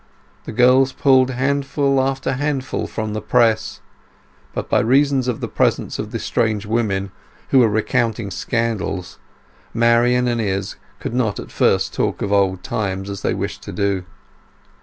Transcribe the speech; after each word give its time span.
The 0.45 0.51
girls 0.51 0.93
pulled 0.93 1.29
handful 1.29 2.01
after 2.01 2.31
handful 2.33 2.87
from 2.87 3.13
the 3.13 3.21
press; 3.21 3.81
but 4.51 4.67
by 4.67 4.79
reason 4.79 5.19
of 5.29 5.41
the 5.41 5.47
presence 5.47 5.99
of 5.99 6.09
the 6.09 6.17
strange 6.17 6.65
women, 6.65 7.11
who 7.49 7.59
were 7.59 7.69
recounting 7.69 8.31
scandals, 8.31 9.19
Marian 9.75 10.27
and 10.27 10.41
Izz 10.41 10.75
could 10.99 11.13
not 11.13 11.39
at 11.39 11.51
first 11.51 11.93
talk 11.93 12.23
of 12.23 12.31
old 12.33 12.63
times 12.63 13.11
as 13.11 13.21
they 13.21 13.35
wished 13.35 13.61
to 13.61 13.71
do. 13.71 14.03